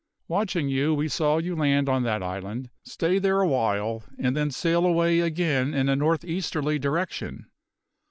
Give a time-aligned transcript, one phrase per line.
[0.27, 4.49] Watching you, we saw you land on that island, stay there a while, and then
[4.49, 7.45] sail away again in a north easterly direction.